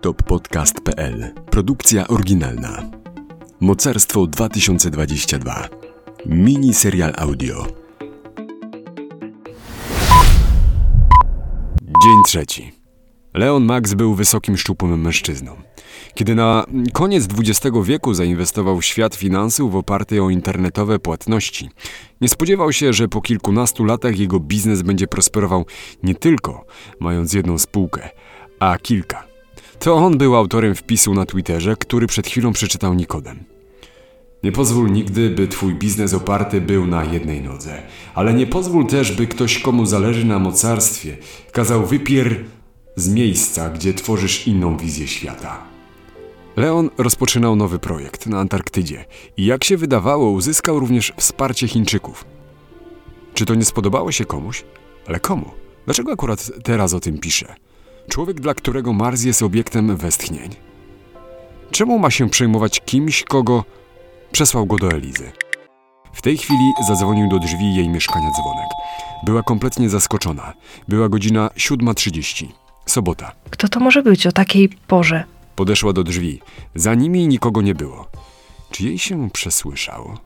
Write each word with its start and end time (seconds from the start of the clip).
toppodcast.pl 0.00 1.34
Produkcja 1.50 2.08
oryginalna. 2.08 2.90
Mocarstwo 3.60 4.26
2022. 4.26 5.68
Mini 6.26 6.74
serial 6.74 7.12
audio. 7.16 7.66
Dzień 12.04 12.22
trzeci. 12.26 12.72
Leon 13.34 13.64
Max 13.64 13.94
był 13.94 14.14
wysokim, 14.14 14.56
szczupłym 14.56 15.00
mężczyzną. 15.00 15.56
Kiedy 16.14 16.34
na 16.34 16.64
koniec 16.92 17.28
XX 17.38 17.76
wieku 17.84 18.14
zainwestował 18.14 18.80
w 18.80 18.84
świat 18.84 19.14
finansów 19.14 19.74
oparty 19.74 20.22
o 20.22 20.30
internetowe 20.30 20.98
płatności, 20.98 21.70
nie 22.20 22.28
spodziewał 22.28 22.72
się, 22.72 22.92
że 22.92 23.08
po 23.08 23.20
kilkunastu 23.20 23.84
latach 23.84 24.18
jego 24.18 24.40
biznes 24.40 24.82
będzie 24.82 25.06
prosperował 25.06 25.66
nie 26.02 26.14
tylko 26.14 26.64
mając 27.00 27.32
jedną 27.32 27.58
spółkę, 27.58 28.10
a 28.60 28.78
kilka. 28.78 29.29
To 29.80 29.94
on 29.94 30.18
był 30.18 30.36
autorem 30.36 30.74
wpisu 30.74 31.14
na 31.14 31.26
Twitterze, 31.26 31.76
który 31.76 32.06
przed 32.06 32.26
chwilą 32.26 32.52
przeczytał 32.52 32.94
Nikodem. 32.94 33.44
Nie 34.42 34.52
pozwól 34.52 34.92
nigdy, 34.92 35.30
by 35.30 35.48
twój 35.48 35.74
biznes 35.74 36.14
oparty 36.14 36.60
był 36.60 36.86
na 36.86 37.04
jednej 37.04 37.42
nodze, 37.42 37.82
ale 38.14 38.34
nie 38.34 38.46
pozwól 38.46 38.86
też, 38.86 39.12
by 39.12 39.26
ktoś, 39.26 39.58
komu 39.58 39.86
zależy 39.86 40.24
na 40.24 40.38
mocarstwie, 40.38 41.16
kazał 41.52 41.86
wypier 41.86 42.44
z 42.96 43.08
miejsca, 43.08 43.70
gdzie 43.70 43.94
tworzysz 43.94 44.46
inną 44.46 44.76
wizję 44.76 45.08
świata. 45.08 45.62
Leon 46.56 46.90
rozpoczynał 46.98 47.56
nowy 47.56 47.78
projekt 47.78 48.26
na 48.26 48.40
Antarktydzie 48.40 49.04
i 49.36 49.44
jak 49.46 49.64
się 49.64 49.76
wydawało, 49.76 50.30
uzyskał 50.30 50.80
również 50.80 51.12
wsparcie 51.16 51.68
Chińczyków. 51.68 52.24
Czy 53.34 53.46
to 53.46 53.54
nie 53.54 53.64
spodobało 53.64 54.12
się 54.12 54.24
komuś? 54.24 54.64
Ale 55.06 55.20
komu? 55.20 55.50
Dlaczego 55.84 56.12
akurat 56.12 56.50
teraz 56.62 56.94
o 56.94 57.00
tym 57.00 57.18
piszę? 57.18 57.54
Człowiek, 58.10 58.40
dla 58.40 58.54
którego 58.54 58.92
Mars 58.92 59.22
jest 59.22 59.42
obiektem 59.42 59.96
westchnień. 59.96 60.50
Czemu 61.70 61.98
ma 61.98 62.10
się 62.10 62.30
przejmować 62.30 62.80
kimś, 62.80 63.24
kogo 63.24 63.64
przesłał 64.32 64.66
go 64.66 64.76
do 64.76 64.90
Elizy? 64.90 65.32
W 66.12 66.22
tej 66.22 66.38
chwili 66.38 66.72
zadzwonił 66.88 67.28
do 67.28 67.38
drzwi 67.38 67.74
jej 67.74 67.88
mieszkania 67.88 68.30
dzwonek. 68.30 68.68
Była 69.24 69.42
kompletnie 69.42 69.90
zaskoczona. 69.90 70.52
Była 70.88 71.08
godzina 71.08 71.50
7.30. 71.56 72.46
Sobota. 72.86 73.32
Kto 73.50 73.68
to 73.68 73.80
może 73.80 74.02
być 74.02 74.26
o 74.26 74.32
takiej 74.32 74.68
porze? 74.68 75.24
Podeszła 75.56 75.92
do 75.92 76.04
drzwi. 76.04 76.40
Za 76.74 76.94
nimi 76.94 77.28
nikogo 77.28 77.62
nie 77.62 77.74
było. 77.74 78.06
Czy 78.70 78.84
jej 78.84 78.98
się 78.98 79.30
przesłyszało? 79.30 80.18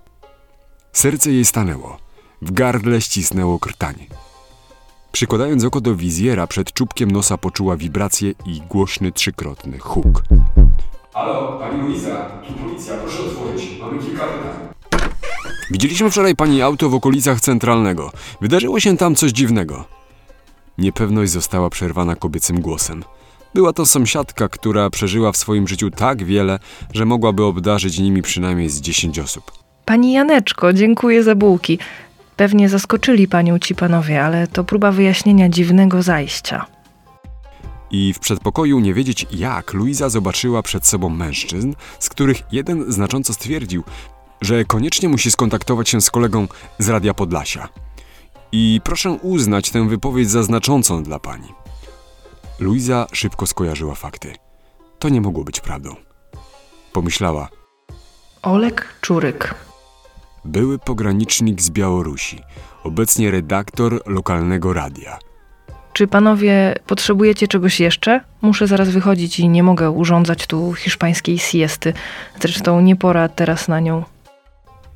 Serce 0.92 1.32
jej 1.32 1.44
stanęło. 1.44 1.98
W 2.42 2.52
gardle 2.52 3.00
ścisnęło 3.00 3.58
krtanie. 3.58 4.06
Przykładając 5.14 5.64
oko 5.64 5.80
do 5.80 5.96
wizjera, 5.96 6.46
przed 6.46 6.72
czubkiem 6.72 7.10
nosa 7.10 7.38
poczuła 7.38 7.76
wibrację 7.76 8.32
i 8.46 8.60
głośny 8.68 9.12
trzykrotny 9.12 9.78
huk. 9.78 10.22
Halo, 11.12 11.58
pani 11.60 11.82
Luiza, 11.82 12.16
tu 12.46 12.52
policja, 12.54 12.94
proszę 12.94 13.22
otworzyć, 13.22 13.68
mamy 13.80 13.98
kilka 13.98 14.24
pytań. 14.24 15.08
Widzieliśmy 15.70 16.10
wczoraj 16.10 16.36
pani 16.36 16.62
auto 16.62 16.88
w 16.90 16.94
okolicach 16.94 17.40
centralnego. 17.40 18.12
Wydarzyło 18.40 18.80
się 18.80 18.96
tam 18.96 19.14
coś 19.14 19.30
dziwnego. 19.32 19.84
Niepewność 20.78 21.32
została 21.32 21.70
przerwana 21.70 22.16
kobiecym 22.16 22.60
głosem. 22.60 23.04
Była 23.54 23.72
to 23.72 23.86
sąsiadka, 23.86 24.48
która 24.48 24.90
przeżyła 24.90 25.32
w 25.32 25.36
swoim 25.36 25.68
życiu 25.68 25.90
tak 25.90 26.24
wiele, 26.24 26.58
że 26.92 27.04
mogłaby 27.04 27.44
obdarzyć 27.44 27.98
nimi 27.98 28.22
przynajmniej 28.22 28.68
z 28.68 28.80
10 28.80 29.18
osób. 29.18 29.52
Pani 29.84 30.12
Janeczko, 30.12 30.72
dziękuję 30.72 31.22
za 31.22 31.34
bułki. 31.34 31.78
Pewnie 32.36 32.68
zaskoczyli 32.68 33.28
panią 33.28 33.58
ci 33.58 33.74
panowie, 33.74 34.24
ale 34.24 34.46
to 34.46 34.64
próba 34.64 34.92
wyjaśnienia 34.92 35.48
dziwnego 35.48 36.02
zajścia. 36.02 36.66
I 37.90 38.12
w 38.12 38.18
przedpokoju 38.18 38.80
nie 38.80 38.94
wiedzieć 38.94 39.26
jak, 39.30 39.72
Luiza 39.72 40.08
zobaczyła 40.08 40.62
przed 40.62 40.86
sobą 40.86 41.08
mężczyzn, 41.08 41.74
z 41.98 42.08
których 42.08 42.42
jeden 42.52 42.92
znacząco 42.92 43.34
stwierdził, 43.34 43.84
że 44.40 44.64
koniecznie 44.64 45.08
musi 45.08 45.30
skontaktować 45.30 45.88
się 45.88 46.00
z 46.00 46.10
kolegą 46.10 46.48
z 46.78 46.88
Radia 46.88 47.14
Podlasia. 47.14 47.68
I 48.52 48.80
proszę 48.84 49.10
uznać 49.10 49.70
tę 49.70 49.88
wypowiedź 49.88 50.30
za 50.30 50.42
znaczącą 50.42 51.02
dla 51.02 51.18
pani. 51.18 51.48
Luiza 52.58 53.06
szybko 53.12 53.46
skojarzyła 53.46 53.94
fakty. 53.94 54.32
To 54.98 55.08
nie 55.08 55.20
mogło 55.20 55.44
być 55.44 55.60
prawdą. 55.60 55.96
Pomyślała, 56.92 57.48
Olek 58.42 58.94
Czuryk. 59.00 59.54
Były 60.44 60.78
pogranicznik 60.78 61.62
z 61.62 61.70
Białorusi, 61.70 62.40
obecnie 62.84 63.30
redaktor 63.30 64.02
lokalnego 64.06 64.72
radia. 64.72 65.18
Czy 65.92 66.06
panowie 66.06 66.74
potrzebujecie 66.86 67.48
czegoś 67.48 67.80
jeszcze? 67.80 68.20
Muszę 68.42 68.66
zaraz 68.66 68.90
wychodzić 68.90 69.40
i 69.40 69.48
nie 69.48 69.62
mogę 69.62 69.90
urządzać 69.90 70.46
tu 70.46 70.74
hiszpańskiej 70.74 71.38
siesty. 71.38 71.92
Zresztą 72.40 72.80
nie 72.80 72.96
pora 72.96 73.28
teraz 73.28 73.68
na 73.68 73.80
nią. 73.80 74.04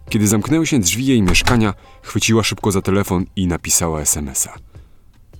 Kiedy 0.09 0.29
zamknęły 0.29 0.67
się 0.67 0.79
drzwi 0.79 1.07
jej 1.07 1.23
mieszkania, 1.23 1.75
chwyciła 2.03 2.43
szybko 2.43 2.73
za 2.73 2.83
telefon 2.83 3.25
i 3.37 3.47
napisała 3.47 4.01
SMS-a. 4.01 4.55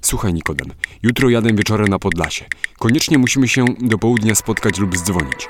Słuchaj, 0.01 0.35
Nikodem, 0.35 0.69
jutro 1.03 1.29
jadę 1.29 1.53
wieczorem 1.53 1.89
na 1.89 1.99
Podlasie. 1.99 2.45
Koniecznie 2.79 3.19
musimy 3.19 3.49
się 3.49 3.65
do 3.81 3.99
południa 3.99 4.35
spotkać 4.35 4.79
lub 4.79 4.99
zdzwonić. 4.99 5.49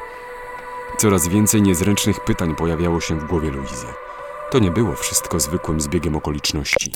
Coraz 0.99 1.29
więcej 1.29 1.63
niezręcznych 1.63 2.25
pytań 2.25 2.55
pojawiało 2.55 3.01
się 3.01 3.21
w 3.21 3.25
głowie 3.25 3.51
Luizy. 3.51 4.08
To 4.51 4.59
nie 4.59 4.71
było 4.71 4.95
wszystko 4.95 5.41
zwykłym 5.41 5.81
zbiegiem 5.81 6.17
okoliczności. 6.17 6.93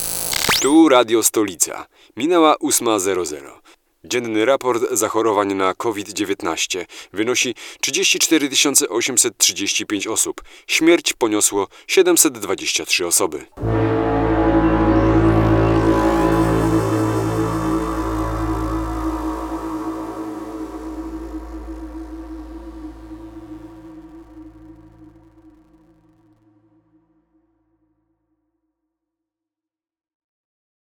Tu 0.60 0.88
Radio 0.88 1.22
Stolica. 1.22 1.86
Minęła 2.16 2.54
8.00. 2.54 3.36
Dzienny 4.04 4.44
raport 4.44 4.82
zachorowań 4.90 5.54
na 5.54 5.74
COVID-19 5.74 6.84
wynosi 7.12 7.54
34 7.80 8.48
835 8.88 10.06
osób. 10.06 10.42
Śmierć 10.66 11.12
poniosło 11.12 11.68
723 11.86 13.06
osoby. 13.06 13.46